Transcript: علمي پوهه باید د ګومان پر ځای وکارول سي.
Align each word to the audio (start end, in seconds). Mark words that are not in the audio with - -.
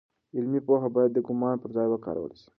علمي 0.37 0.59
پوهه 0.67 0.89
باید 0.95 1.11
د 1.13 1.17
ګومان 1.27 1.55
پر 1.61 1.69
ځای 1.75 1.87
وکارول 1.89 2.31
سي. 2.41 2.47